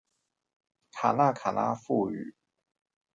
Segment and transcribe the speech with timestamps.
[0.93, 2.33] 卡那卡那富語